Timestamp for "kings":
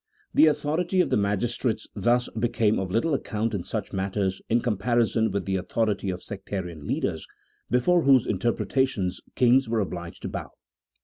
9.35-9.69